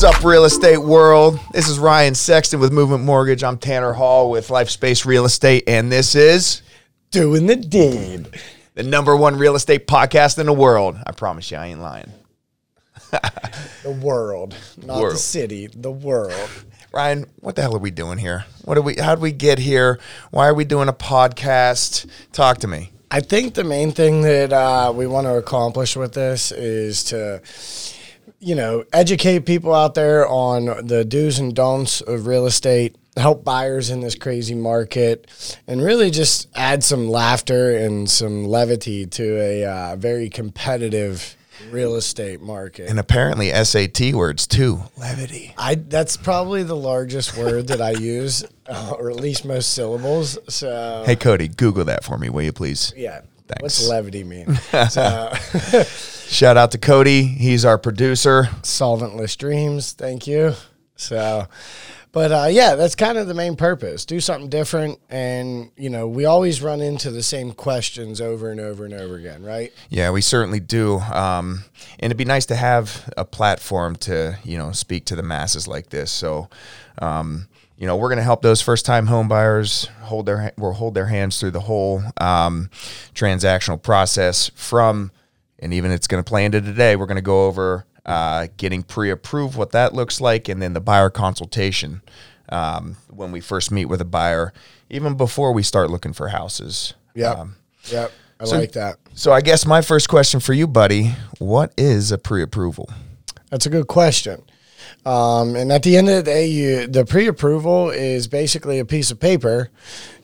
[0.00, 1.38] What's up, real estate world?
[1.52, 3.44] This is Ryan Sexton with Movement Mortgage.
[3.44, 6.62] I'm Tanner Hall with Lifespace Real Estate, and this is
[7.10, 8.26] Doing the deed.
[8.74, 10.96] the number one real estate podcast in the world.
[11.06, 12.10] I promise you, I ain't lying.
[13.82, 15.16] The world, not World.
[15.16, 16.48] the city, the world.
[16.94, 18.46] Ryan, what the hell are we doing here?
[18.64, 18.94] What are we?
[18.96, 20.00] How did we get here?
[20.30, 22.08] Why are we doing a podcast?
[22.32, 22.92] Talk to me.
[23.10, 27.42] I think the main thing that uh, we want to accomplish with this is to,
[28.40, 33.44] you know, educate people out there on the do's and don'ts of real estate, help
[33.44, 35.26] buyers in this crazy market,
[35.66, 41.36] and really just add some laughter and some levity to a uh, very competitive
[41.70, 42.88] real estate market.
[42.88, 44.80] And apparently SAT words too.
[44.96, 45.54] Levity.
[45.58, 50.38] I that's probably the largest word that I use, uh, or at least most syllables.
[50.48, 52.94] So Hey Cody, Google that for me, will you please?
[52.96, 53.62] yeah, Thanks.
[53.62, 54.54] what's levity mean?
[54.88, 55.32] so,
[56.30, 57.24] Shout out to Cody.
[57.24, 58.44] He's our producer.
[58.62, 59.92] solventless dreams.
[59.92, 60.54] Thank you.
[60.94, 61.48] So,
[62.12, 64.04] but uh, yeah, that's kind of the main purpose.
[64.04, 68.60] Do something different, and you know, we always run into the same questions over and
[68.60, 69.72] over and over again, right?
[69.88, 71.00] Yeah, we certainly do.
[71.00, 71.64] Um,
[71.98, 75.66] and it'd be nice to have a platform to, you know, speak to the masses
[75.66, 76.12] like this.
[76.12, 76.48] So,
[77.02, 80.94] um, you know, we're going to help those first-time home buyers hold their we'll hold
[80.94, 82.70] their hands through the whole um,
[83.14, 85.10] transactional process from,
[85.60, 86.96] and even it's going to play into today.
[86.96, 90.80] We're going to go over uh, getting pre-approved, what that looks like, and then the
[90.80, 92.02] buyer consultation
[92.48, 94.52] um, when we first meet with a buyer,
[94.88, 96.94] even before we start looking for houses.
[97.14, 97.38] Yep.
[97.38, 97.56] Um,
[97.90, 98.12] yep.
[98.40, 98.98] I so- like that.
[99.14, 102.88] so I guess my first question for you, buddy, what is a pre-approval?
[103.50, 104.42] That's a good question.
[105.04, 109.10] Um, and at the end of the day, you the pre-approval is basically a piece
[109.10, 109.70] of paper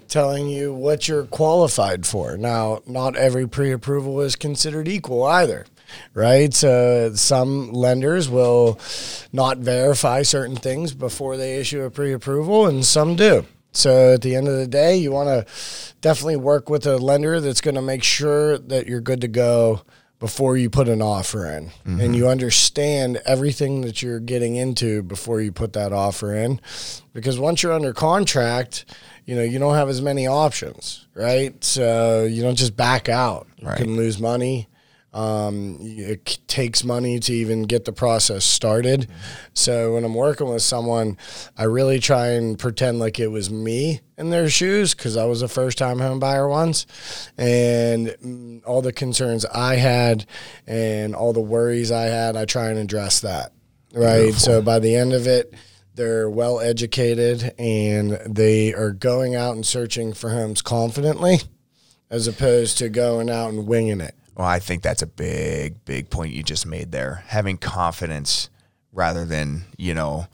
[0.09, 2.37] telling you what you're qualified for.
[2.37, 5.67] Now, not every pre-approval is considered equal either,
[6.15, 6.53] right?
[6.53, 8.79] So some lenders will
[9.33, 13.47] not verify certain things before they issue a pre-approval, and some do.
[13.73, 15.53] So at the end of the day, you want to
[16.01, 19.83] definitely work with a lender that's going to make sure that you're good to go
[20.19, 22.01] before you put an offer in mm-hmm.
[22.01, 26.59] and you understand everything that you're getting into before you put that offer in
[27.13, 28.87] because once you're under contract
[29.27, 33.47] you know you don't have as many options right so you don't just back out
[33.59, 33.77] you Right.
[33.77, 34.69] can lose money
[35.15, 39.09] um, it takes money to even get the process started.
[39.55, 41.17] So when I'm working with someone,
[41.57, 45.41] I really try and pretend like it was me in their shoes because I was
[45.41, 46.85] a first time home buyer once.
[47.39, 50.27] And mm, all the concerns I had
[50.67, 53.53] and all the worries I had, I try and address that.
[53.95, 54.35] Right.
[54.35, 55.55] So by the end of it,
[55.97, 61.39] they're well educated and they are going out and searching for homes confidently
[62.11, 64.15] as opposed to going out and winging it.
[64.37, 67.25] Well, I think that's a big, big point you just made there.
[67.29, 68.51] Having confidence
[68.93, 70.27] rather than, you know,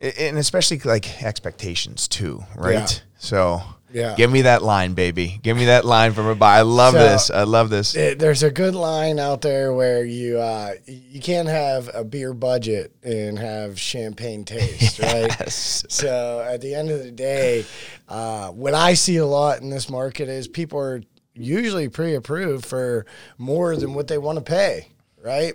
[0.00, 2.74] and especially like expectations too, right?
[2.74, 2.86] Yeah.
[3.18, 4.14] So, Yeah.
[4.14, 5.40] give me that line, baby.
[5.42, 6.58] Give me that line from a buy.
[6.58, 7.30] I love So- this.
[7.30, 7.94] I love this.
[7.96, 12.32] It- there's a good line out there where you uh, you can't have a beer
[12.32, 15.28] budget and have champagne taste, right?
[15.40, 15.84] Yes.
[15.88, 17.64] So at the end of the day,
[18.08, 21.02] uh, what I see a lot in this market is people are
[21.34, 23.06] usually pre-approved for
[23.38, 24.88] more than what they want to pay,
[25.22, 25.54] right?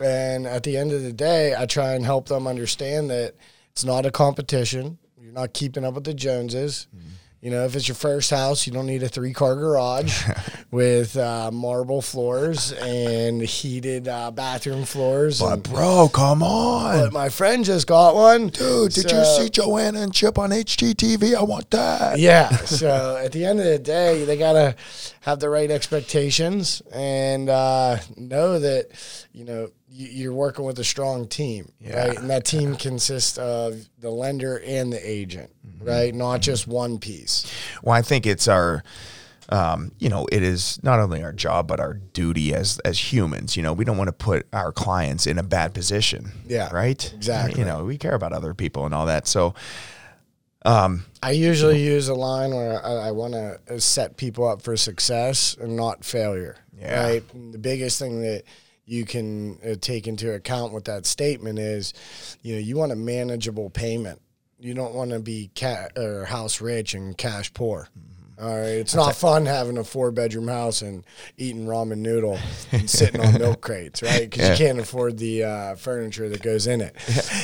[0.00, 3.34] And at the end of the day, I try and help them understand that
[3.72, 4.98] it's not a competition.
[5.20, 6.86] You're not keeping up with the Joneses.
[7.40, 10.28] You know, if it's your first house, you don't need a three car garage
[10.70, 15.40] with uh, marble floors and heated uh, bathroom floors.
[15.40, 16.98] But and, bro, come on.
[16.98, 18.48] but my friend just got one.
[18.48, 21.34] Dude, did you see Joanna and Chip on HGTV?
[21.34, 22.18] I want that.
[22.18, 22.50] Yeah.
[22.50, 24.76] So at the end of the day, they gotta
[25.22, 28.88] have the right expectations and uh, know that
[29.32, 32.06] you know you're working with a strong team, Yeah.
[32.08, 32.18] right?
[32.18, 35.50] And that team consists of the lender and the agent,
[35.80, 36.14] right?
[36.14, 37.44] Not just one piece.
[37.82, 38.84] Well, I think it's our,
[39.48, 43.56] um, you know, it is not only our job but our duty as as humans.
[43.56, 46.30] You know, we don't want to put our clients in a bad position.
[46.46, 47.12] Yeah, Right.
[47.12, 47.58] exactly.
[47.58, 49.26] You know, we care about other people and all that.
[49.26, 49.54] So,
[50.64, 54.76] um, I usually use a line where I, I want to set people up for
[54.76, 56.56] success and not failure.
[56.78, 57.02] Yeah.
[57.02, 57.24] Right.
[57.34, 58.44] And the biggest thing that
[58.90, 61.94] you can uh, take into account with that statement is,
[62.42, 64.20] you know, you want a manageable payment.
[64.58, 67.88] You don't want to be cat or house rich and cash poor.
[68.40, 71.04] All right, it's not fun having a four bedroom house and
[71.36, 72.38] eating ramen noodle
[72.72, 74.30] and sitting on milk crates, right?
[74.30, 74.52] Because Yeah.
[74.52, 76.96] you can't afford the uh, furniture that goes in it.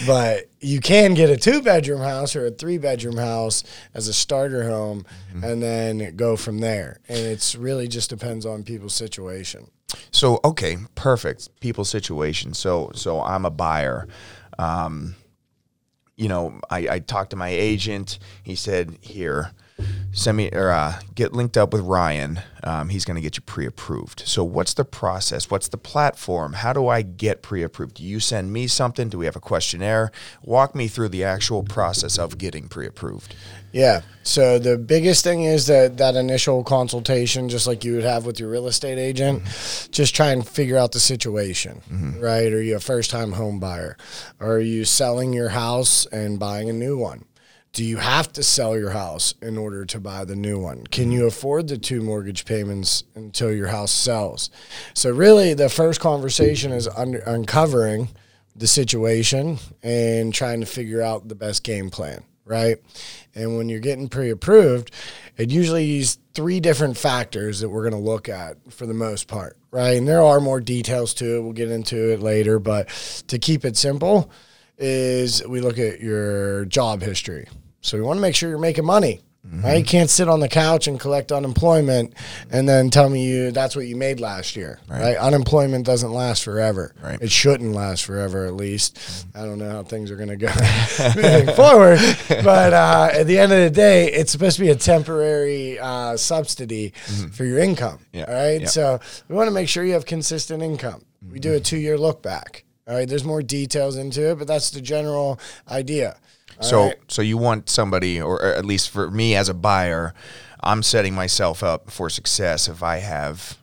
[0.07, 3.63] But you can get a two bedroom house or a three bedroom house
[3.93, 5.05] as a starter home,
[5.43, 7.01] and then go from there.
[7.09, 9.71] And it's really just depends on people's situation.
[10.11, 11.61] So okay, perfect.
[11.61, 12.55] People's situation.
[12.55, 14.09] So so I'm a buyer.
[14.59, 15.15] Um,
[16.17, 18.19] you know, I, I talked to my agent.
[18.43, 19.53] He said, "Here,
[20.13, 22.41] send me or uh, get linked up with Ryan.
[22.63, 25.51] Um, he's going to get you pre-approved." So, what's the process?
[25.51, 26.55] What's the platform?
[26.55, 27.97] How do I get pre-approved?
[27.97, 29.09] Do you send me something?
[29.09, 30.11] Do we have a questionnaire?
[30.43, 33.35] Walk me through the actual process of getting pre-approved.
[33.73, 34.01] Yeah.
[34.23, 38.41] So the biggest thing is that that initial consultation, just like you would have with
[38.41, 39.43] your real estate agent,
[39.91, 41.83] just try and figure out the situation,
[42.19, 42.51] right?
[42.53, 43.99] Are you a first time home buyer?
[44.41, 47.27] Are you selling your house and buying a new one?
[47.73, 50.87] Do you have to sell your house in order to buy the new one?
[50.87, 54.49] Can you afford the two mortgage payments until your house sells?
[54.95, 58.09] So really, the first conversation is under, uncovering
[58.55, 62.79] the situation and trying to figure out the best game plan, right?
[63.35, 64.91] And when you're getting pre-approved,
[65.37, 69.29] it usually is three different factors that we're going to look at for the most
[69.29, 69.99] part, right?
[69.99, 71.43] And there are more details to it.
[71.43, 72.89] We'll get into it later, but
[73.29, 74.31] to keep it simple,
[74.79, 77.49] is we look at your job history.
[77.81, 79.21] So we want to make sure you're making money.
[79.49, 79.79] Right?
[79.79, 82.15] You can't sit on the couch and collect unemployment
[82.51, 84.81] and then tell me you that's what you made last year.
[84.89, 85.17] Right?
[85.17, 86.95] Unemployment doesn't last forever.
[87.01, 87.21] Right.
[87.23, 88.99] It shouldn't last forever at least.
[89.35, 90.49] I don't know how things are gonna go
[91.15, 92.01] moving forward.
[92.29, 96.17] But uh, at the end of the day, it's supposed to be a temporary uh,
[96.17, 96.93] subsidy
[97.33, 98.01] for your income.
[98.13, 98.25] Yeah.
[98.25, 98.69] All right.
[98.69, 98.99] So
[99.29, 101.05] we want to make sure you have consistent income.
[101.31, 102.65] We do a two year look back.
[102.87, 103.09] All right.
[103.09, 106.17] There's more details into it, but that's the general idea.
[106.61, 106.97] So, right.
[107.09, 110.15] so you want somebody, or at least for me as a buyer,
[110.61, 113.59] I'm setting myself up for success if I have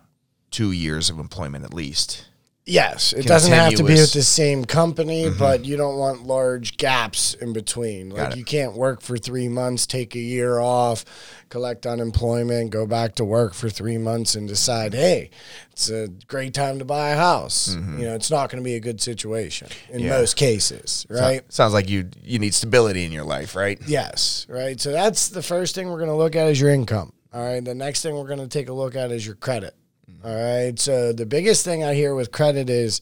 [0.51, 2.27] two years of employment at least.
[2.65, 5.37] Yes, it doesn't have to be with the same company, mm-hmm.
[5.37, 8.09] but you don't want large gaps in between.
[8.09, 11.03] Like you can't work for three months, take a year off,
[11.49, 15.29] collect unemployment, go back to work for three months, and decide, hey,
[15.73, 17.75] it's a great time to buy a house.
[17.75, 17.99] Mm-hmm.
[17.99, 20.11] You know, it's not going to be a good situation in Yeah.
[20.11, 21.43] most cases, right?
[21.51, 23.77] Sounds like you you need stability in your life, right?
[23.85, 24.79] Yes, right.
[24.79, 27.11] So that's the first thing we're going to look at is your income.
[27.33, 27.63] All right.
[27.65, 29.75] The next thing we're going to take a look at is your credit.
[30.23, 30.79] All right.
[30.79, 33.01] So the biggest thing I hear with credit is,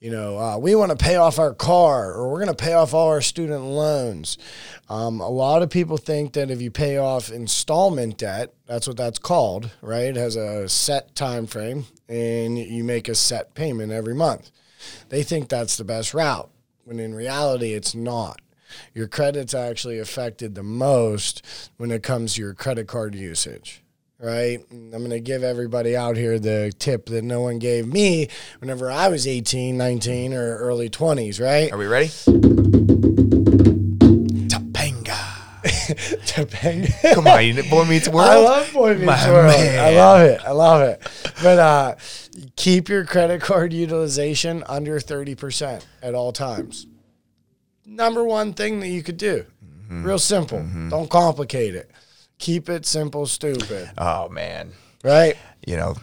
[0.00, 2.72] you know, uh, we want to pay off our car or we're going to pay
[2.72, 4.38] off all our student loans.
[4.88, 8.96] Um, a lot of people think that if you pay off installment debt, that's what
[8.96, 10.04] that's called, right?
[10.04, 14.50] It has a set time frame and you make a set payment every month.
[15.10, 16.50] They think that's the best route
[16.84, 18.40] when in reality it's not
[18.92, 23.83] your credit's actually affected the most when it comes to your credit card usage
[24.24, 27.86] right And i'm going to give everybody out here the tip that no one gave
[27.86, 28.28] me
[28.60, 32.08] whenever i was 18 19 or early 20s right Are we ready?
[34.48, 35.16] Topanga.
[36.24, 37.14] Topanga.
[37.14, 38.28] Come on, you Boy Meets World.
[38.28, 39.46] I love Boy Meets My World.
[39.48, 39.84] man.
[39.84, 40.40] I love it.
[40.44, 41.02] I love it.
[41.42, 41.94] But uh,
[42.56, 46.86] keep your credit card utilization under 30% at all times.
[47.86, 49.44] Number one thing that you could do.
[49.64, 50.04] Mm-hmm.
[50.04, 50.64] Real simple.
[50.88, 51.90] Don't complicate it.
[52.44, 53.90] Keep it simple, stupid.
[53.96, 55.36] Oh man, Right?
[55.66, 55.94] you know,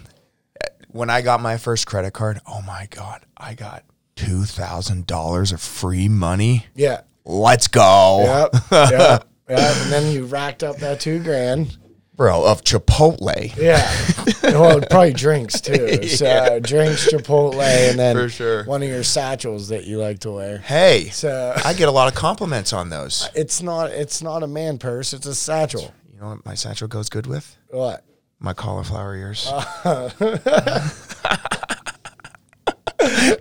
[0.89, 3.83] when I got my first credit card, oh my god, I got
[4.15, 6.65] two thousand dollars of free money.
[6.73, 7.01] Yeah.
[7.25, 8.63] Let's go, Yep.
[8.91, 9.27] yep.
[9.49, 9.59] Yep.
[9.83, 11.77] And then you racked up that two grand.
[12.15, 12.43] bro.
[12.45, 13.55] Of Chipotle.
[13.57, 13.91] Yeah.
[14.43, 16.07] well, probably drinks too.
[16.07, 18.63] So drinks, Chipotle, and then For sure.
[18.63, 20.57] one of your satchels that you like to wear.
[20.59, 23.29] Hey, So I get a lot of compliments on those.
[23.35, 25.93] it's not it's not a man purse, it's a satchel.
[26.21, 27.57] You know what my satchel goes good with?
[27.71, 28.05] What?
[28.37, 29.47] My cauliflower ears.
[29.47, 30.11] Uh,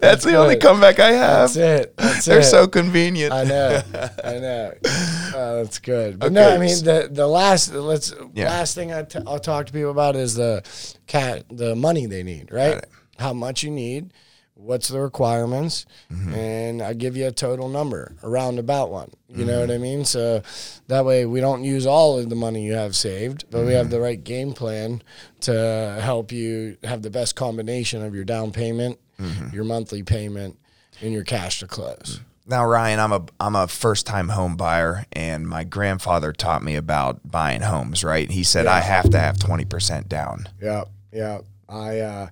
[0.00, 1.52] That's the only comeback I have.
[1.52, 1.96] That's it.
[1.98, 2.44] That's They're it.
[2.44, 3.34] so convenient.
[3.34, 3.82] I know.
[4.24, 4.72] I know.
[4.82, 6.18] Uh, that's good.
[6.18, 8.48] But no, I mean the the last let's Yeah.
[8.48, 10.62] last thing I t- I'll talk to people about is the
[11.06, 12.82] cat the money they need, right?
[13.18, 14.14] How much you need,
[14.62, 16.34] what's the requirements, Mm-hmm.
[16.34, 19.10] and I give you a total number, a roundabout one.
[19.28, 19.46] You Mm-hmm.
[19.46, 20.04] know what I mean?
[20.04, 20.42] So
[20.88, 23.86] that way we don't use all of the money you have saved, but we have
[23.86, 23.90] Mm-hmm.
[23.92, 25.02] the right game plan
[25.42, 29.54] to help you have the best combination of your down payment, Mm-hmm.
[29.54, 30.58] your monthly payment,
[31.02, 32.20] and your cash to close.
[32.46, 36.74] Now, Ryan, I'm a I'm a first time home buyer, and my grandfather taught me
[36.74, 38.02] about buying homes.
[38.02, 38.28] Right?
[38.30, 41.40] He said I have to have twenty percent down Yeah, yeah.
[41.70, 42.26] I uh,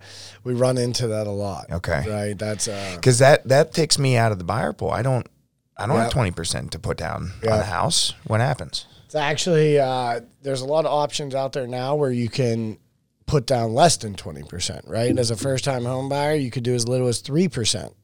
[0.45, 1.66] we run into that a lot.
[1.71, 2.04] Okay.
[2.09, 2.38] right.
[2.38, 4.90] That's uh, because that that takes me out of the buyer pool.
[4.90, 5.26] I don't
[5.76, 6.04] I don't Yeah.
[6.04, 7.54] have twenty percent to put down Yeah.
[7.54, 8.14] on a house.
[8.26, 8.87] What happens?
[9.07, 12.76] it's actually uh, there's a lot of options out there now where you can
[13.26, 14.85] put down less than twenty percent.
[14.87, 17.95] Right, as a first time home buyer, you could do as little as three percent.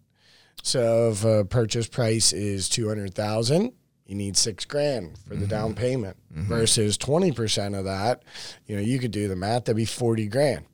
[0.62, 3.72] So if a purchase price is two hundred thousand.
[4.06, 8.22] You need six grand for the down payment versus twenty percent of that.
[8.66, 9.64] You know, you could do the math.
[9.64, 10.66] That'd be forty grand.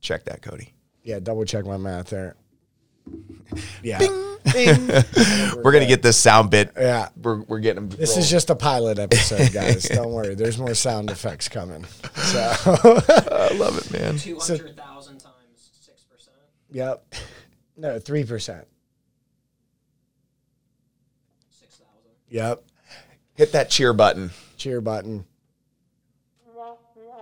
[0.00, 0.72] Check that, Cody.
[1.02, 2.36] Yeah, double check my math there.
[3.82, 3.98] Yeah.
[3.98, 4.86] Ding.
[5.62, 6.72] We're gonna get this sound bit.
[6.76, 7.08] Yeah.
[7.16, 7.88] we're, we're getting.
[7.88, 9.84] them This is just a pilot episode, guys.
[9.84, 10.34] Don't worry.
[10.34, 11.84] There's more sound effects coming.
[12.14, 14.16] So, I love it, man.
[14.18, 16.28] 200,000 times 6%.
[16.70, 17.04] yep.
[17.76, 18.28] No, 3%.
[18.28, 18.64] 6,000.
[22.28, 22.64] Yep.
[23.34, 24.30] Hit that cheer button.
[24.56, 25.24] Cheer button.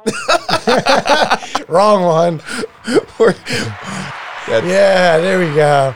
[1.69, 2.43] Wrong one.
[4.49, 5.95] Yeah, there we go.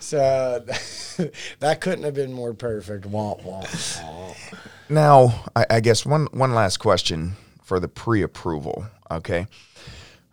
[0.00, 0.64] So
[1.60, 3.08] that couldn't have been more perfect.
[3.08, 3.66] Womp womp.
[3.66, 4.58] womp.
[4.88, 8.86] Now, I, I guess one one last question for the pre-approval.
[9.12, 9.46] Okay,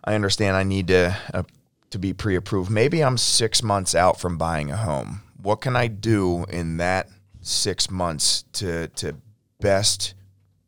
[0.04, 1.44] I understand I need to uh,
[1.90, 2.68] to be pre-approved.
[2.68, 5.22] Maybe I'm six months out from buying a home.
[5.40, 7.08] What can I do in that
[7.42, 9.14] six months to to
[9.60, 10.14] best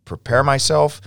[0.04, 1.00] prepare myself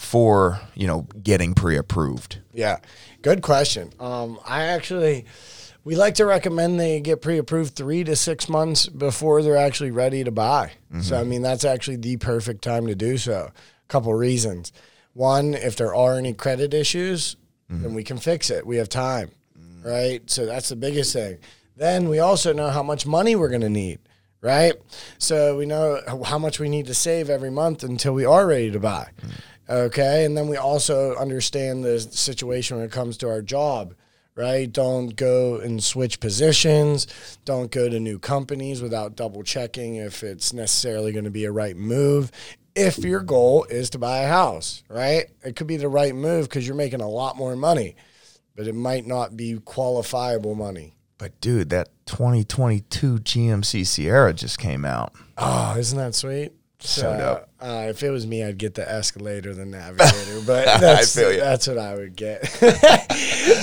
[0.00, 2.38] for you know getting pre-approved?
[2.54, 2.78] Yeah,
[3.20, 3.92] good question.
[4.00, 5.26] Um, I actually,
[5.84, 10.24] we like to recommend they get pre-approved three to six months before they're actually ready
[10.24, 10.72] to buy.
[11.02, 11.30] So I mm-hmm.
[11.30, 13.50] mean, that's actually the perfect time to do so.
[13.52, 14.72] A couple reasons.
[15.12, 17.36] One, if there are any credit issues,
[17.68, 17.94] then mm-hmm.
[17.94, 18.66] we can fix it.
[18.66, 19.84] We have time, mm.
[19.84, 20.28] right?
[20.30, 21.38] So that's the biggest thing.
[21.76, 23.98] Then we also know how much money we're going to need,
[24.40, 24.74] right?
[25.18, 28.70] So we know how much we need to save every month until we are ready
[28.70, 29.10] to buy.
[29.22, 29.30] Mm.
[29.70, 30.24] Okay.
[30.24, 33.94] And then we also understand the situation when it comes to our job,
[34.34, 34.70] right?
[34.70, 37.06] Don't go and switch positions.
[37.44, 41.52] Don't go to new companies without double checking if it's necessarily going to be a
[41.52, 42.32] right move.
[42.74, 45.26] If your goal is to buy a house, right?
[45.44, 47.94] It could be the right move because you're making a lot more money,
[48.56, 50.94] but it might not be qualifiable money.
[51.18, 55.14] But dude, that 2022 GMC Sierra just came out.
[55.36, 56.52] Oh, isn't that sweet?
[56.80, 57.48] So dope.
[57.60, 61.78] Uh, if it was me, I'd get the Escalator, the Navigator, but that's, that's what
[61.78, 62.46] I would get.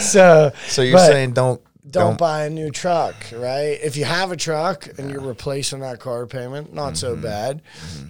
[0.01, 3.79] so, So you're saying don't don't, buy a new truck, right?
[3.81, 7.21] If you have a truck and you're replacing that car payment, not so Mm-hmm.
[7.21, 7.62] bad.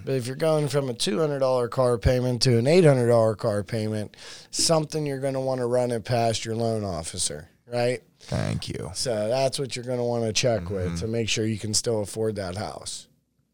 [0.04, 4.16] But if you're going from a $200 car payment to an $800 car payment,
[4.50, 8.02] something you're going to want to run it past your loan officer, right?
[8.20, 8.90] Thank you.
[8.94, 10.74] So that's what you're going to want to check Mm-hmm.
[10.74, 13.06] with to make sure you can still afford that house.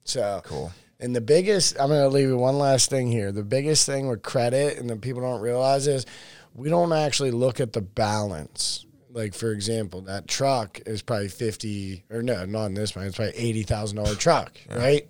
[0.05, 0.73] So Cool.
[1.01, 3.33] And the biggest, I'm going to leave you one last thing here.
[3.33, 6.07] The biggest thing with credit, and that people don't realize is,
[6.55, 8.87] we don't actually look at the balance.
[9.11, 13.07] Like for example, that truck is probably fifty, or no, not in this one.
[13.07, 15.09] It's probably eighty thousand dollar truck, right?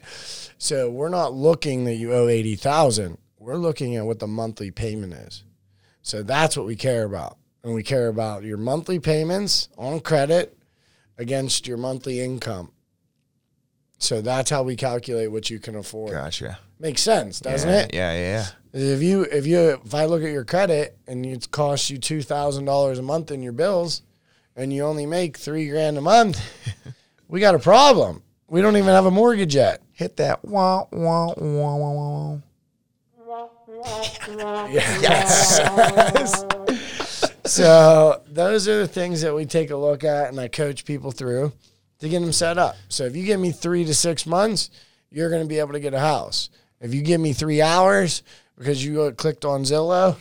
[0.58, 3.16] So we're not looking that you owe eighty thousand.
[3.38, 5.44] We're looking at what the monthly payment is.
[6.02, 10.58] So that's what we care about, and we care about your monthly payments on credit
[11.16, 12.72] against your monthly income.
[14.04, 16.12] So that's how we calculate what you can afford.
[16.12, 16.58] Gotcha.
[16.78, 17.94] Makes sense, doesn't yeah, it?
[17.94, 21.88] Yeah, yeah, If you if you if I look at your credit and it costs
[21.88, 24.02] you two thousand dollars a month in your bills,
[24.56, 26.38] and you only make three grand a month,
[27.28, 28.23] we got a problem.
[28.46, 29.80] We don't even have a mortgage yet.
[29.92, 32.38] Hit that wah wah wah wah wah.
[34.70, 35.61] Yes.
[37.46, 41.11] so those are the things that we take a look at, and I coach people
[41.11, 41.52] through
[42.04, 42.76] to get them set up.
[42.88, 44.70] So if you give me three to six months,
[45.11, 46.50] you're going to be able to get a house.
[46.80, 48.23] If you give me three hours
[48.56, 50.16] because you clicked on Zillow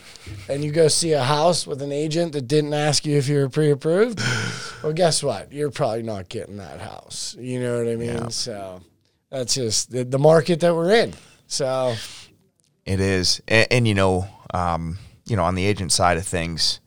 [0.49, 3.37] and you go see a house with an agent that didn't ask you if you
[3.39, 4.19] were pre-approved,
[4.83, 5.51] well, guess what?
[5.51, 7.35] You're probably not getting that house.
[7.39, 8.09] You know what I mean?
[8.09, 8.27] Yeah.
[8.29, 8.81] So
[9.29, 11.13] that's just the, the market that we're in.
[11.47, 11.95] So
[12.85, 16.79] It is, and, and you know, um, you know, on the agent side of things,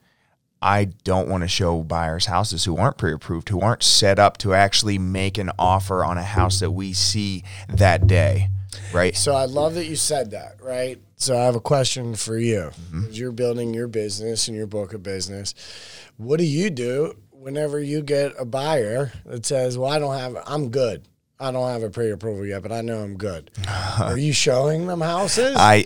[0.61, 4.53] I don't want to show buyers houses who aren't pre-approved, who aren't set up to
[4.53, 8.49] actually make an offer on a house that we see that day,
[8.93, 9.15] right?
[9.15, 10.99] So I love that you said that, right?
[11.15, 12.71] So I have a question for you.
[12.91, 13.05] Mm-hmm.
[13.11, 15.53] You're building your business and your book of business.
[16.17, 20.37] What do you do whenever you get a buyer that says, "Well, I don't have
[20.45, 21.07] I'm good.
[21.39, 23.51] I don't have a pre-approval yet, but I know I'm good."
[23.99, 25.55] Are you showing them houses?
[25.57, 25.85] I,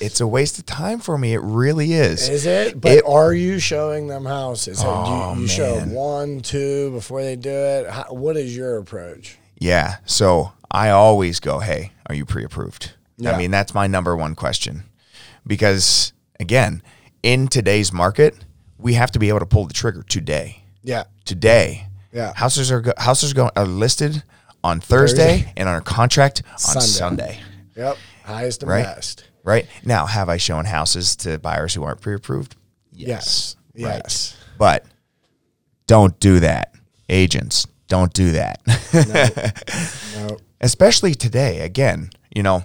[0.00, 1.34] it's a waste of time for me.
[1.34, 2.28] It really is.
[2.28, 2.80] is it?
[2.80, 4.80] But It- are you showing them houses?
[4.80, 7.88] do Oh, you, you show one, two before they do it?
[7.90, 9.38] How, what is your approach?
[9.58, 9.96] Yeah.
[10.06, 12.92] So I always go, hey, are you pre approved?
[13.16, 13.32] Yeah.
[13.32, 14.84] I mean, that's my number one question.
[15.46, 16.82] Because again,
[17.22, 18.44] in today's market,
[18.78, 20.62] we have to be able to pull the trigger today.
[20.82, 21.04] Yeah.
[21.24, 21.86] Today.
[22.12, 22.32] Yeah.
[22.34, 24.22] Houses are houses going are listed
[24.64, 25.52] on Thursday, Thursday.
[25.56, 26.86] and on a contract on Sunday.
[26.86, 27.40] Sunday.
[27.76, 27.96] Yep.
[28.24, 28.84] Highest and Right.
[28.84, 29.24] best.
[29.44, 29.66] Right?
[29.84, 32.54] Now, have I shown houses to buyers who aren't pre approved?
[32.92, 33.56] Yes.
[33.74, 34.00] Right.
[34.04, 34.36] Yes.
[34.58, 34.84] But
[35.86, 36.74] don't do that.
[37.08, 38.60] Agents, don't do that.
[40.16, 40.36] No.
[40.60, 41.60] Especially today.
[41.60, 42.62] Again, you know,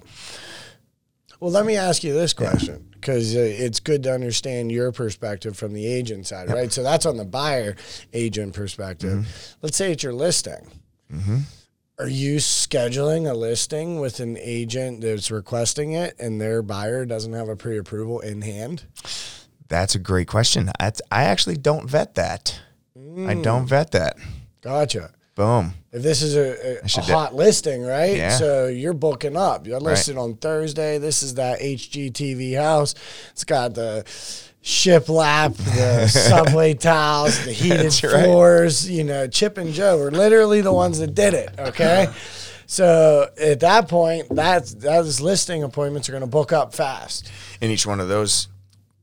[1.40, 5.58] Well, let me ask you this question because uh, it's good to understand your perspective
[5.58, 6.72] from the agent side, right?
[6.72, 7.76] So that's on the buyer
[8.14, 9.20] agent perspective.
[9.20, 9.58] Mm-hmm.
[9.64, 10.70] Let's say it's your listing,
[12.00, 17.34] Are you scheduling a listing with an agent that's requesting it and their buyer doesn't
[17.34, 18.84] have a pre approval in hand?
[19.68, 20.70] That's a great question.
[20.80, 22.60] I, I actually don't vet that.
[22.96, 23.44] I mm.
[23.44, 24.18] don't vet that.
[24.62, 25.12] Gotcha.
[25.34, 25.74] Boom.
[25.92, 28.16] If this is a, a, a do- hot listing, right?
[28.16, 28.38] Yeah.
[28.38, 29.66] So you're booking up.
[29.66, 31.00] You're listed on Thursday.
[31.00, 32.94] This is that HGTV house.
[33.32, 34.04] It's got the
[34.68, 38.26] shiplap, the subway tiles, the heated That's right.
[38.26, 38.90] floors.
[38.90, 41.50] You know, Chip and Jo were literally the ones that did it.
[41.58, 42.08] Okay.
[42.70, 47.32] So at that point, that's those listing appointments are going to book up fast.
[47.62, 48.50] And each one of those,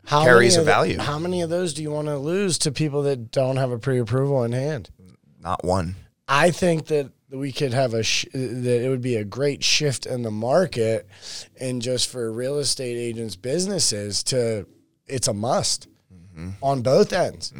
[0.04, 0.98] How Carries a of the- value.
[0.98, 3.78] how many of those do you want to lose to people that don't have a
[3.78, 4.90] pre-approval in hand?
[5.40, 5.94] not one.
[6.28, 10.04] I think that we could have a sh- that it would be a great shift
[10.04, 11.08] in the market,
[11.58, 14.66] and just for real estate agents' businesses to
[15.06, 15.88] it's a must
[16.62, 17.52] on both ends.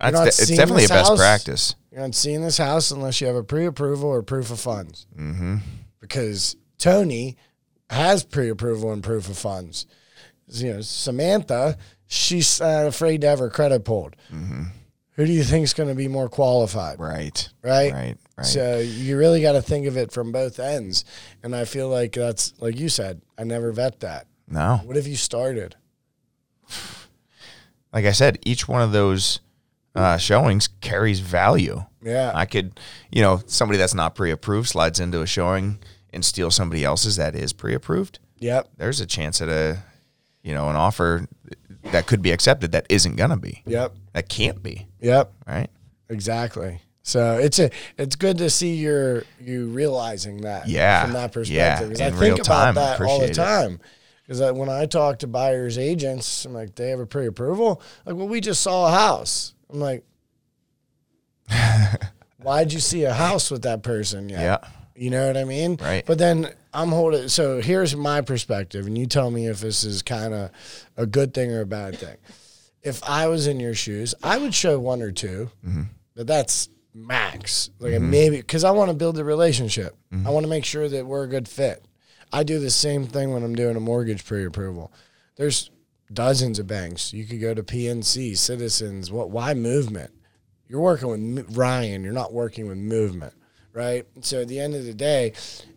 [0.00, 1.18] That's not de- it's definitely a best house?
[1.18, 1.74] practice.
[1.92, 5.56] You're not seeing this house unless you have a pre-approval or proof of funds, mm-hmm.
[6.00, 7.36] because Tony
[7.90, 9.86] has pre-approval and proof of funds.
[10.46, 14.16] You know, Samantha, she's uh, afraid to have her credit pulled.
[14.30, 16.98] Who do you think is going to be more qualified?
[16.98, 17.48] Right.
[17.62, 17.92] right?
[17.92, 18.16] Right.
[18.38, 18.46] Right.
[18.46, 21.04] So you really got to think of it from both ends.
[21.42, 24.26] And I feel like that's like you said, I never vet that.
[24.48, 24.80] no.
[24.84, 25.76] What have you started?
[27.92, 29.40] Like I said, each one of those
[29.94, 31.84] uh, showings carries value.
[32.02, 32.30] Yeah.
[32.34, 32.78] I could,
[33.10, 35.78] you know, somebody that's not pre-approved slides into a showing
[36.12, 38.18] and steals somebody else's that is pre-approved.
[38.38, 38.68] yep.
[38.76, 39.78] There's a chance at a,
[40.42, 41.26] you know, an offer
[41.92, 43.62] that could be accepted that isn't gonna be.
[43.66, 43.94] Yep.
[44.12, 44.86] That can't be.
[45.00, 45.32] Yep.
[45.46, 45.68] Right.
[46.08, 46.80] Exactly.
[47.02, 51.02] So it's a it's good to see your you realizing that Yeah.
[51.02, 51.98] from that perspective.
[51.98, 52.04] Yeah.
[52.04, 52.76] I In think real time.
[52.76, 53.74] about that all the time.
[53.74, 53.80] it.
[54.30, 57.82] Because when I talk to buyers agents, I'm like, they have a pre-approval.
[58.06, 59.54] Like, well, we just saw a house.
[59.68, 60.04] I'm like,
[62.38, 64.40] why'd you see a house with that person yet?
[64.40, 64.58] Yeah.
[64.94, 65.78] You know what I mean?
[65.80, 66.06] Right.
[66.06, 67.26] But then I'm holding.
[67.26, 70.50] So here's my perspective, and you tell me if this is kind of
[70.96, 72.16] a good thing or a bad thing.
[72.82, 75.82] If I was in your shoes, I would show one or 2 Mm-hmm.
[76.14, 77.70] but that's max.
[77.80, 79.96] Like maybe because I want to build a relationship.
[80.24, 81.84] I want to make sure that we're a good fit.
[82.32, 84.92] I do the same thing when I'm doing a mortgage pre-approval.
[85.36, 85.70] There's
[86.12, 87.12] dozens of banks.
[87.12, 89.10] You could go to PNC, Citizens.
[89.10, 89.30] What?
[89.30, 90.12] Why movement?
[90.68, 92.04] You're working with Ryan.
[92.04, 93.32] You're not working with movement,
[93.72, 94.06] right?
[94.20, 95.32] So at the end of the day,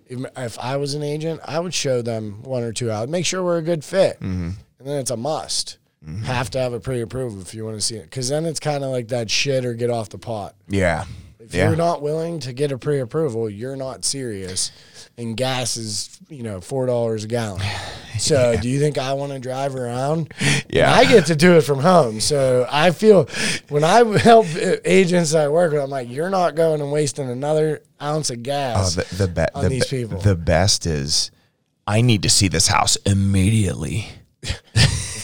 [0.05, 3.25] if, if I was an agent, I would show them one or two out, make
[3.25, 4.51] sure we're a good fit, mm-hmm.
[4.79, 5.77] and then it's a must.
[6.05, 6.23] Mm-hmm.
[6.23, 8.83] Have to have a pre-approval if you want to see it, because then it's kind
[8.83, 10.53] of like that shit or get off the pot.
[10.67, 11.05] Yeah.
[11.45, 11.67] If Yeah.
[11.67, 14.71] you're not willing to get a pre-approval, you're not serious.
[15.17, 17.61] And gas is, you know, four dollars a gallon.
[18.19, 20.31] So, do you think I want to drive around?
[20.69, 20.91] Yeah.
[20.97, 22.19] And I get to do it from home.
[22.19, 23.27] So I feel
[23.69, 24.45] when I help
[24.85, 28.41] agents I work with, I'm like, you're not going and wasting another ounce of Oh,
[28.43, 28.95] gas.
[28.95, 30.19] the the, be- on the, these be- people.
[30.19, 31.31] the best is
[31.87, 34.07] I need to see this house immediately.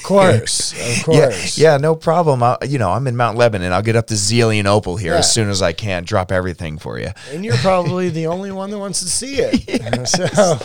[0.10, 0.78] of course, of
[1.13, 1.58] Yeah, course.
[1.58, 2.41] yeah, no problem.
[2.43, 3.72] I, you know, I'm in Mount Lebanon.
[3.74, 5.19] I'll get up to Zelienople here Yeah.
[5.19, 6.04] as soon as I can.
[6.04, 7.10] Drop everything for you.
[7.32, 10.08] And you're probably the only one that wants to see it.
[10.10, 10.58] So,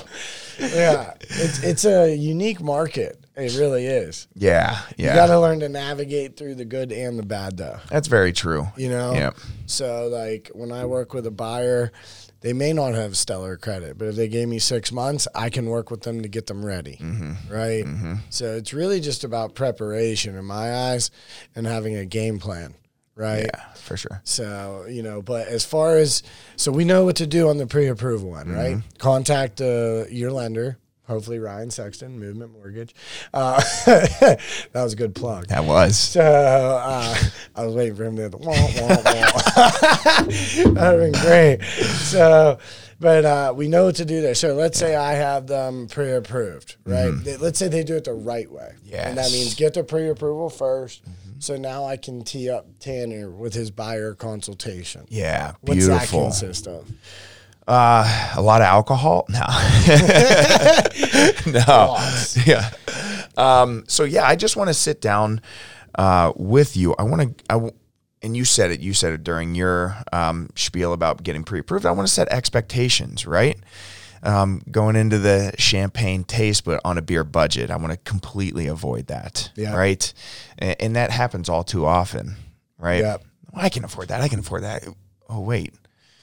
[0.60, 3.18] yeah, it's it's a unique market.
[3.36, 4.28] It really is.
[4.36, 5.08] Yeah, yeah.
[5.10, 7.78] You got to learn to navigate through the good and the bad, though.
[7.90, 8.68] That's very true.
[8.76, 9.12] You know.
[9.14, 9.30] Yeah.
[9.66, 11.90] So, like when I work with a buyer,
[12.44, 15.64] they may not have stellar credit, but if they gave me six months, I can
[15.64, 16.98] work with them to get them ready.
[17.00, 17.50] Mm-hmm.
[17.50, 18.18] Right.
[18.28, 21.10] So it's really just about preparation in my eyes
[21.56, 22.74] and having a game plan.
[23.16, 23.46] Right.
[23.46, 24.20] Yeah, for sure.
[24.24, 26.22] So, you know, but as far as,
[26.56, 28.76] so we know what to do on the pre approval one, right?
[28.76, 28.98] Mm-hmm.
[28.98, 32.94] Contact uh, your lender, hopefully Ryan Sexton, Movement Mortgage.
[33.32, 34.40] Uh, that
[34.74, 35.46] was a good plug.
[35.48, 35.98] That was.
[35.98, 37.16] So uh,
[37.56, 38.96] I was waiting for him to wah, wah, wah.
[39.04, 41.62] that would have been great.
[41.62, 42.58] So,
[43.00, 44.34] but uh, we know what to do there.
[44.34, 47.10] So let's say I have them pre-approved, right?
[47.10, 48.72] They- let's say they do it the right way.
[48.84, 49.08] Yeah.
[49.08, 49.34] And that Mm-hmm.
[49.34, 49.40] Mm-hmm.
[49.40, 51.00] means get the pre-approval 1st
[51.40, 55.06] So now I can tee up Tanner with his buyer consultation.
[55.10, 56.22] Yeah, What's that beautiful.
[56.24, 56.88] consist of?
[57.66, 59.24] Uh, a lot of alcohol?
[59.28, 59.40] No.
[61.46, 61.96] no.
[62.46, 62.70] Yeah.
[63.36, 65.40] Um, so yeah, I just want to sit down
[65.96, 66.94] uh, with you.
[66.98, 67.72] I want to, I w-
[68.22, 68.80] and you said it.
[68.80, 71.84] You said it during your um, spiel about getting pre-approved.
[71.86, 73.58] I want to set expectations, right?
[74.22, 78.66] Um, going into the champagne taste, but on a beer budget, I want to completely
[78.68, 79.74] avoid that, Yeah.
[79.76, 80.10] right?
[80.58, 82.36] And, and that happens all too often,
[82.78, 83.00] right?
[83.00, 83.24] Yep.
[83.52, 84.22] Well, I can afford that.
[84.22, 84.84] I can afford that.
[85.28, 85.74] Oh wait,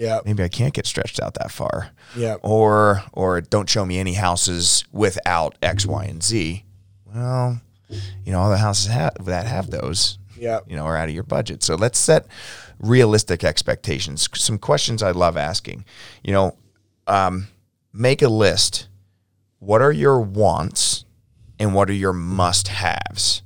[0.02, 0.20] Yeah.
[0.26, 1.92] maybe I can't get stretched out that far.
[2.18, 2.40] Yep.
[2.42, 6.66] Or or don't show me any houses without X, Y, and Z.
[7.14, 7.62] Well,
[8.26, 10.66] you know, all the houses have, that have those, Yep.
[10.70, 11.62] you know, are out of your budget.
[11.62, 12.26] So let's set
[12.80, 14.28] realistic expectations.
[14.34, 15.86] Some questions I love asking.
[16.24, 16.56] You know,
[17.08, 17.48] um,
[17.94, 18.88] make a list.
[19.60, 21.06] What are your wants
[21.60, 23.44] and what are your must haves?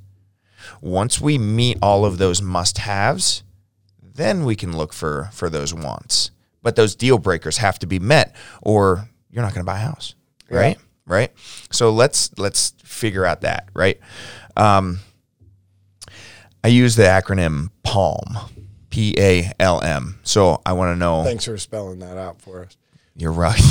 [0.81, 3.43] Once we meet all of those must haves,
[4.01, 6.31] then we can look for for those wants.
[6.65, 9.81] But those deal breakers have to be met or you're not going to buy a
[9.81, 10.15] house,
[10.49, 10.79] right?
[11.05, 11.31] Right?
[11.71, 13.99] So let's let's figure out that, right?
[14.57, 14.97] Um,
[16.63, 18.49] I use the acronym PALM,
[18.89, 20.17] P A L M.
[20.23, 22.75] So I want to know Thanks for spelling that out for us.
[23.15, 23.61] you're right.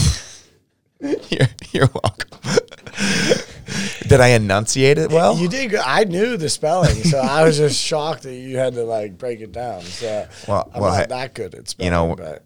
[1.01, 2.39] you're, you're welcome.
[4.09, 5.37] Did I enunciate it well?
[5.37, 5.75] You did.
[5.75, 9.41] I knew the spelling, so I was just shocked that you had to like break
[9.41, 9.81] it down.
[9.83, 11.87] So Well- I'm well, not I- that good at spelling.
[11.87, 12.45] you know, but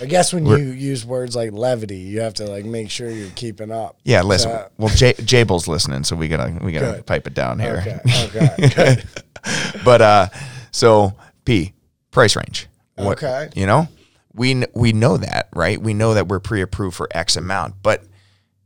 [0.00, 3.10] I guess when you we're- use words like levity, you have to like make sure
[3.10, 3.96] you're keeping up.
[4.04, 4.50] yeah, listen.
[4.76, 7.06] Well, J- Jabel's listening, so we gotta we gotta Good.
[7.06, 7.78] pipe it down here.
[7.86, 8.00] okay.
[8.26, 8.68] Okay.
[8.74, 9.04] Good.
[9.84, 10.28] but uh,
[10.70, 11.72] so P
[12.10, 12.66] price range.
[12.98, 13.48] Okay.
[13.54, 13.88] You know,
[14.34, 15.80] we we know that, right?
[15.80, 18.04] We know that we're pre-approved for X amount, but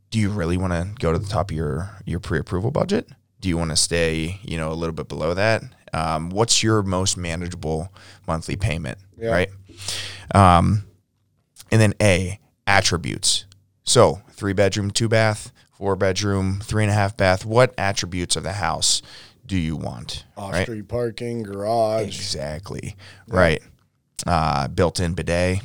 [0.09, 3.07] do you really want to go to the top of your your pre-approval budget?
[3.39, 5.63] Do you want to stay, you know, a little bit below that?
[5.93, 7.93] Um, what's your most manageable
[8.27, 9.29] monthly payment, Yeah.
[9.29, 9.49] right?
[10.33, 10.85] Um,
[11.73, 13.45] and then A attributes.
[13.83, 17.45] So three bedroom, two bath, four bedroom, three and a half bath.
[17.45, 19.01] What attributes of the house
[19.47, 20.23] do you want?
[20.37, 20.61] Off right?
[20.61, 22.05] street parking, garage.
[22.05, 22.95] Exactly.
[23.27, 23.61] Right.
[24.27, 25.61] Uh, built-in bidet.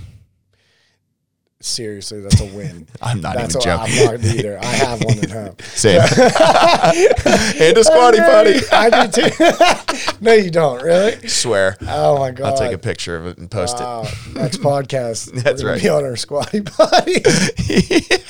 [1.60, 2.86] Seriously, that's a win.
[3.02, 3.98] I'm not that's even a, joking.
[3.98, 4.58] I'm not either.
[4.60, 5.56] I have one at home.
[5.64, 6.00] Same.
[7.60, 8.60] and a squatty oh, potty.
[8.70, 10.14] I do too.
[10.20, 10.82] no, you don't.
[10.84, 11.26] Really?
[11.26, 11.76] Swear.
[11.82, 12.52] Oh my god!
[12.52, 14.02] I'll take a picture of it and post Wow.
[14.34, 15.82] Next podcast, That's right.
[15.82, 17.22] Be on our squatty potty.
[17.24, 18.24] it.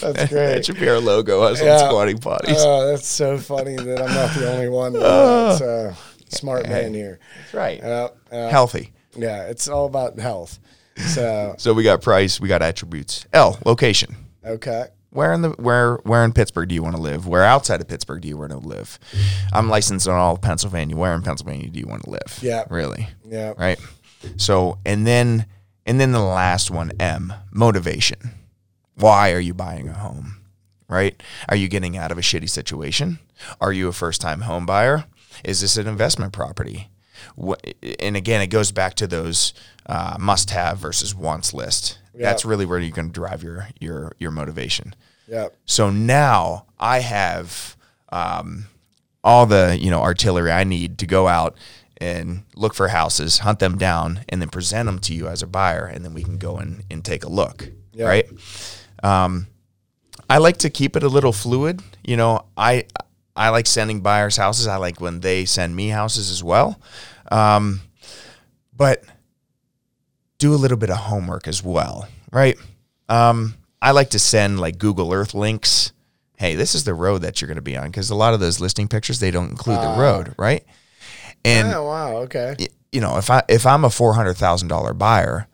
[0.00, 0.64] that great.
[0.64, 1.82] should be our logo us Yeah.
[1.82, 2.54] on squatty potties.
[2.58, 4.92] Oh, that's so funny that I'm not the only one.
[4.92, 5.96] That's a
[6.28, 7.18] smart man here.
[7.38, 7.80] That's right.
[7.82, 8.92] Yeah, yeah, Healthy.
[9.16, 10.60] yeah, it's all about health.
[11.06, 13.26] So So we got price, we got attributes.
[13.32, 14.16] L, location.
[14.44, 17.26] okay, Where in the where where in Pittsburgh do you want to live?
[17.26, 18.98] Where outside of Pittsburgh do you want to live?
[19.52, 20.96] I'm licensed in all of Pennsylvania.
[20.96, 22.38] Where in Pennsylvania do you want to live?
[22.42, 22.64] Yeah.
[22.70, 23.08] Really?
[23.24, 23.78] yeah, right?
[24.36, 25.46] So, and then
[25.86, 28.18] and then the last one, M, motivation.
[28.94, 30.36] Why are you buying a home?
[30.88, 31.20] Right?
[31.48, 33.18] Are you getting out of a shitty situation?
[33.60, 35.04] Are you a first-time home buyer?
[35.44, 36.90] Is this an investment property?
[38.00, 39.54] And again, it goes back to those
[39.86, 41.98] uh, must-have versus wants list.
[42.14, 44.94] That's really where you're going to drive your your your motivation.
[45.28, 47.76] yeah, So now I have
[48.10, 48.66] um,
[49.24, 51.56] all the you know artillery I need to go out
[51.98, 55.46] and look for houses, hunt them down, and then present them to you as a
[55.46, 57.70] buyer, and then we can go in and take a look.
[57.92, 58.06] Yeah.
[58.06, 58.28] Right.
[59.02, 59.46] Um,
[60.28, 61.82] I like to keep it a little fluid.
[62.04, 62.86] You know, I
[63.36, 64.66] I like sending buyers houses.
[64.66, 66.80] I like when they send me houses as well.
[67.30, 67.80] Um,
[68.76, 69.02] but
[70.38, 72.56] do a little bit of homework as well, right?
[73.08, 75.92] Um, I like to send like Google Earth links.
[76.36, 78.40] Hey, this is the road that you're going to be on because a lot of
[78.40, 80.64] those listing pictures they don't include the road, right?
[81.44, 82.56] And oh wow, okay,
[82.92, 85.46] you know, if I if I'm a four hundred thousand dollar buyer,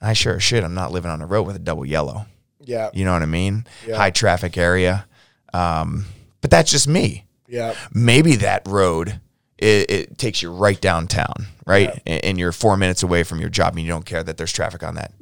[0.00, 2.26] I sure as shit I'm not living on a road with a double yellow.
[2.62, 3.66] yeah, You know what I mean?
[3.86, 3.96] Yeah.
[3.96, 5.06] High traffic area.
[5.52, 6.06] Um,
[6.40, 7.24] but that's just me.
[7.48, 9.20] yeah, Maybe that road
[9.60, 11.90] it, it takes you right downtown, right?
[12.06, 14.52] And, and you're four minutes away from your job, and you don't care that there's
[14.52, 15.12] traffic on that.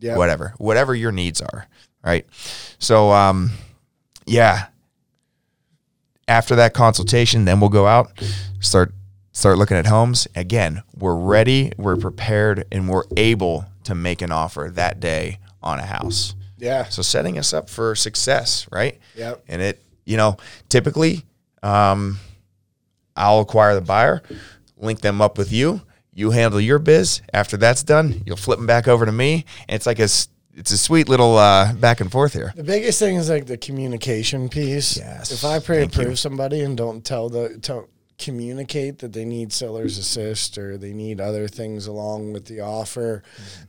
[0.00, 1.66] yeah, Whatever, whatever your needs are,
[2.04, 2.26] right?
[2.78, 3.50] So, um,
[4.26, 4.66] yeah.
[6.28, 8.10] After that consultation, then we'll go out,
[8.60, 8.92] start
[9.32, 10.28] start looking at homes.
[10.36, 15.78] Again, we're ready, we're prepared, and we're able to make an offer that day on
[15.78, 16.34] a house.
[16.58, 18.98] yeah, So setting us up for success, right?
[19.16, 19.44] Yep.
[19.48, 20.36] And it, you know,
[20.68, 21.24] typically,
[21.62, 22.18] um,
[23.16, 24.22] I'll acquire the buyer,
[24.76, 25.82] link them up with you.
[26.14, 27.22] You handle your biz.
[27.32, 29.46] After that's done, you'll flip them back over to me.
[29.68, 30.08] And it's like a,
[30.54, 32.52] it's a sweet little uh, back and forth here.
[32.54, 34.98] The biggest thing is like the communication piece.
[34.98, 39.98] Yes, If I pre-approve somebody and don't tell the don't communicate that they need seller's
[39.98, 43.22] assist or they need other things along with the offer,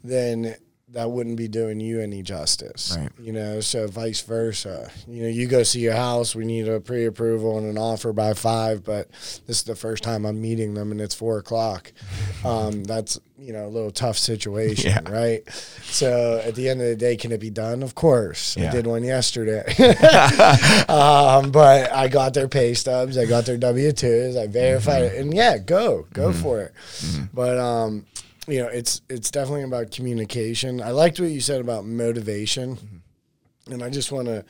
[0.04, 0.56] then
[0.94, 2.96] that wouldn't be doing you any justice.
[2.98, 3.10] Right.
[3.20, 4.92] You know, so vice versa.
[5.08, 8.34] You know, you go see a house, we need a pre-approval and an offer by
[8.34, 11.92] five, but this is the first time I'm meeting them and it's four o'clock.
[12.46, 15.10] Um, that's you know a little tough situation, Yeah.
[15.10, 15.50] right?
[15.84, 17.82] So at the end of the day, can it be done?
[17.84, 18.58] Of course.
[18.58, 19.64] I did one yesterday.
[20.90, 25.16] um, but I got their pay stubs, I got their W twos, I verified Mm-hmm.
[25.16, 26.74] it, and yeah, go, go for it.
[27.34, 28.06] But um,
[28.48, 30.82] you know, it's it's definitely about communication.
[30.82, 33.74] I liked what you said about motivation, Mm-hmm.
[33.74, 34.44] and I just want to.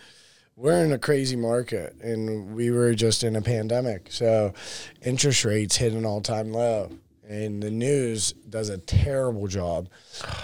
[0.56, 4.54] We're in a crazy market, and we were just in a pandemic, so
[5.02, 6.92] interest rates hit an all time low.
[7.28, 9.88] And the news does a terrible job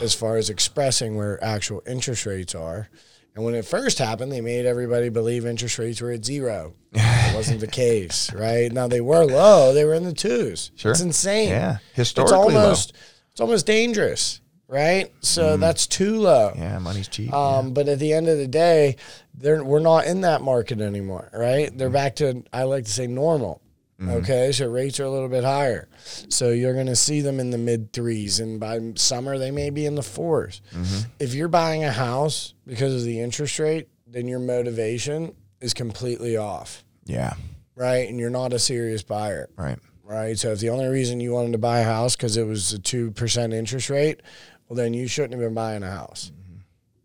[0.01, 2.89] as far as expressing where actual interest rates are.
[3.35, 6.73] And when it first happened, they made everybody believe interest rates were at zero.
[6.93, 8.71] It wasn't the case, right?
[8.71, 10.71] Now they were low; they were in the twos.
[10.75, 10.91] Sure.
[10.91, 11.49] It's insane.
[11.49, 12.73] Yeah, it's historically low.
[13.39, 15.13] It's almost dangerous, right?
[15.21, 15.62] So mm.
[15.62, 16.52] that's too low.
[16.58, 17.32] Yeah, money's cheap.
[17.34, 18.97] Um, But at the end of the day,
[19.34, 21.75] they're, we're not in that market anymore, right?
[21.75, 21.93] They're mm.
[21.93, 23.62] back to, I like to say, normal.
[23.97, 24.12] Mm-hmm.
[24.12, 25.88] Okay, so rates are a little bit higher.
[26.28, 29.69] So you're going to see them in the mid threes, and by summer, they may
[29.69, 31.10] be in the 4s mm-hmm.
[31.19, 36.36] If you're buying a house because of the interest rate, then your motivation is completely
[36.36, 37.36] off, yeah,
[37.75, 38.10] right?
[38.10, 39.80] And you're not a serious buyer right.
[40.10, 40.38] Right?
[40.39, 42.80] So if the only reason you wanted to buy a house because it was a
[42.80, 44.22] two percent interest rate,
[44.67, 46.32] well, then you shouldn't have been buying a house,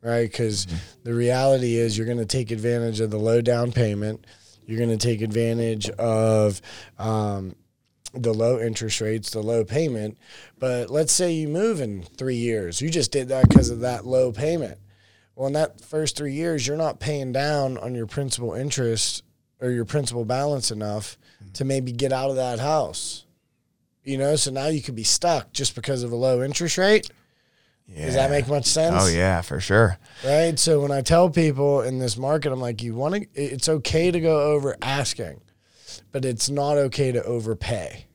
[0.03, 0.29] right?
[0.29, 0.67] Because
[1.03, 4.27] the reality is you're going to take advantage of the low down payment.
[4.67, 6.63] You're going to take advantage of
[6.99, 7.55] um,
[8.15, 10.17] the low interest rates, the low payment.
[10.59, 12.81] But let's say you move in three years.
[12.81, 14.79] You just did that because of that low payment.
[15.37, 19.25] Well, in that first three years, you're not paying down on your principal interest
[19.65, 21.17] or your principal balance enough
[21.55, 23.25] to maybe get out of that house.
[24.05, 27.11] You know, so now you could be stuck just because of a low interest rate.
[27.87, 28.07] Yeah.
[28.07, 28.97] Does that make much oh, sense?
[28.99, 29.99] Oh yeah, for sure.
[30.25, 30.59] Right.
[30.59, 34.11] So when I tell people in this market, I'm like, you want to, it's okay
[34.11, 35.41] to go over asking,
[36.13, 38.07] but it's not okay to overpay.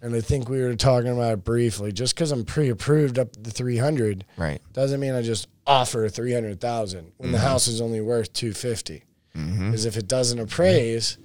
[0.00, 1.90] And I think we were talking about it briefly.
[1.92, 4.60] Just because I'm pre-approved up to 300 Right.
[4.72, 7.46] doesn't mean I just offer 300,000 when the mm-hmm.
[7.46, 9.04] house is only worth 250.
[9.36, 11.18] Because if it doesn't appraise,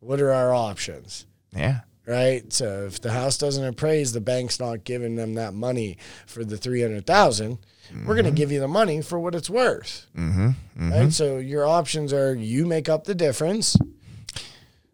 [0.00, 1.26] what are our options?
[1.54, 1.80] Yeah.
[2.06, 2.52] right?
[2.52, 6.56] So if the house doesn't appraise, the bank's not giving them that money for the
[6.56, 7.58] three hundred thousand.
[8.04, 10.90] We're going to give you the money for what it's worth, Mm-hmm.
[10.90, 11.12] right?
[11.12, 13.76] So your options are you make up the difference.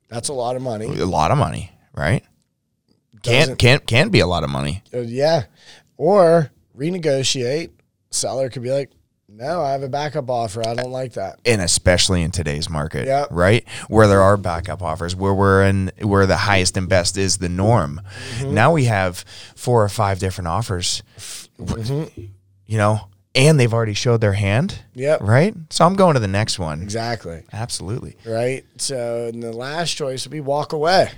[0.08, 0.86] That's a lot of money.
[0.86, 2.22] A lot of money, right?
[3.22, 4.82] Doesn't- Can't can't can be a lot of money.
[4.92, 5.44] Uh, yeah,
[5.96, 7.70] or renegotiate.
[8.10, 8.90] Seller could be like,
[9.34, 10.66] "No, I have a backup offer.
[10.66, 13.28] I don't like that." and especially in today's market, Yep.
[13.30, 13.64] right?
[13.88, 17.48] Where there are backup offers, where we're in, where the highest and best is the
[17.48, 18.00] norm.
[18.38, 18.54] Mm-hmm.
[18.54, 19.24] Now we have
[19.56, 21.02] four or five different offers,
[21.58, 22.22] Mm-hmm.
[22.66, 25.54] you know, and they've already showed their hand, Yep, right?
[25.70, 26.82] So I'm going to the next one.
[26.82, 27.42] exactly.
[27.52, 28.16] Absolutely.
[28.26, 28.64] right?
[28.78, 31.10] So and the last choice would be walk away.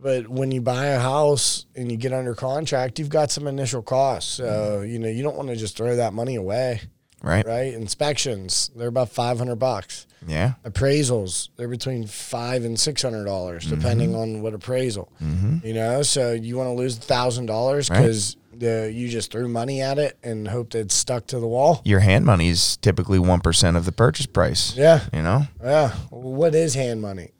[0.00, 3.82] But when you buy a house and you get under contract, you've got some initial
[3.82, 4.30] costs.
[4.32, 6.82] So you know you don't want to just throw that money away,
[7.22, 7.44] Right.
[7.46, 7.74] right?
[7.74, 10.06] Inspections they're about five hundred bucks.
[10.26, 10.54] Yeah.
[10.64, 13.76] Appraisals they're between five and six hundred dollars mm-hmm.
[13.76, 15.12] depending on what appraisal.
[15.22, 15.66] Mm-hmm.
[15.66, 17.98] You know, so you want to lose a thousand dollars Right.
[18.02, 21.80] because you just threw money at it and hoped it stuck to the wall.
[21.84, 24.76] Your hand money is typically 1% of the purchase price.
[24.76, 25.42] Yeah, You know?
[25.62, 25.90] yeah.
[26.10, 27.30] What is hand money?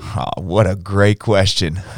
[0.00, 1.80] Oh, what a great question.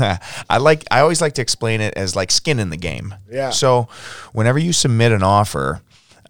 [0.50, 3.14] I like I always like to explain it as like skin in the game.
[3.30, 3.50] Yeah.
[3.50, 3.88] So
[4.32, 5.80] whenever you submit an offer,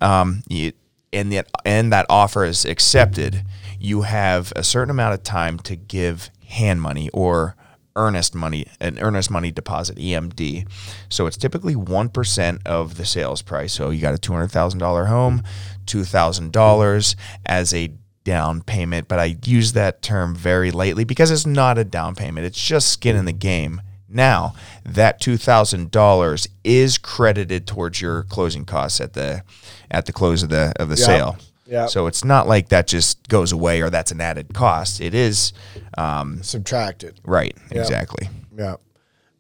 [0.01, 0.73] um, you,
[1.15, 3.45] and that and that offer is accepted,
[3.79, 7.57] you have a certain amount of time to give hand money or
[7.97, 10.67] earnest money, an earnest money deposit, EMD.
[11.09, 13.73] So it's typically 1% of the sales price.
[13.73, 15.43] So you got a $200,000 home,
[15.87, 17.93] $2,000 as a
[18.25, 22.47] down payment, but I use that term very lightly because it's not a down payment.
[22.47, 23.81] It's just skin in the game.
[24.15, 29.43] Now, that $2,000 is credited towards your closing costs at the
[29.91, 31.05] at the close of the of the Yeah.
[31.07, 31.37] sale.
[31.67, 31.87] Yeah.
[31.87, 35.01] So it's not like that just goes away or that's an added cost.
[35.01, 35.53] It is
[35.99, 37.21] um, Subtracted.
[37.25, 37.81] right, Yeah.
[37.81, 38.29] exactly.
[38.57, 38.77] Yeah.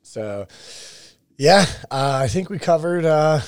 [0.02, 0.46] So,
[1.36, 3.40] yeah, uh, I think we covered, uh,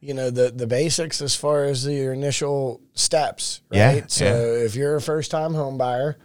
[0.00, 4.10] you know, the the basics as far as your initial steps, Yeah, right?
[4.10, 4.64] so yeah.
[4.64, 6.16] if you're a first time home buyer,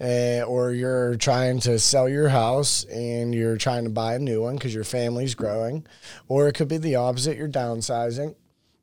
[0.00, 4.42] uh, or you're trying to sell your house and you're trying to buy a new
[4.42, 5.86] one because your family's growing,
[6.28, 8.34] or it could be the opposite, you're downsizing.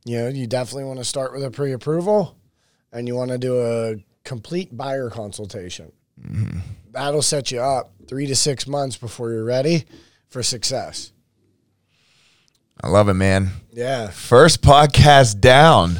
[0.05, 2.37] You know, you definitely want to start with a pre-approval,
[2.91, 5.91] and you want to do a complete buyer consultation
[6.91, 9.83] that'll set you up three to six months before you're ready
[10.29, 11.11] for success.
[12.81, 13.49] I love it, man.
[13.71, 14.09] Yeah.
[14.09, 15.99] First podcast down.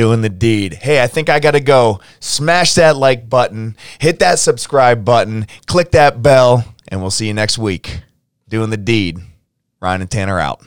[0.00, 0.72] Doing the deed.
[0.72, 2.00] Hey, I think I got to go.
[2.20, 7.34] Smash that like button, hit that subscribe button, click that bell, and we'll see you
[7.34, 8.00] next week.
[8.48, 9.18] Doing the deed.
[9.78, 10.62] Ryan and Tanner out.